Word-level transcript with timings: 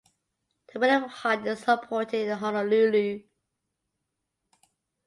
The 0.73 0.79
"William 0.79 1.03
Hart" 1.03 1.45
is 1.45 1.63
homeported 1.65 2.25
in 2.25 2.35
Honolulu. 2.35 3.21